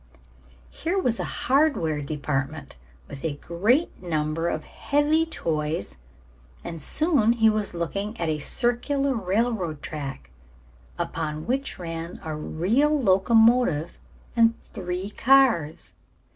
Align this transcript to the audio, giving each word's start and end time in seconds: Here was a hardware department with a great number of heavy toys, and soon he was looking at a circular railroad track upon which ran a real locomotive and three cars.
Here 0.71 0.97
was 0.97 1.19
a 1.19 1.23
hardware 1.45 2.01
department 2.01 2.75
with 3.07 3.23
a 3.23 3.35
great 3.37 4.01
number 4.01 4.49
of 4.49 4.63
heavy 4.63 5.27
toys, 5.27 5.99
and 6.63 6.81
soon 6.81 7.33
he 7.33 7.51
was 7.51 7.75
looking 7.75 8.19
at 8.19 8.27
a 8.27 8.39
circular 8.39 9.13
railroad 9.13 9.83
track 9.83 10.31
upon 10.97 11.45
which 11.45 11.77
ran 11.77 12.19
a 12.23 12.35
real 12.35 12.99
locomotive 12.99 13.99
and 14.35 14.59
three 14.59 15.11
cars. 15.11 15.93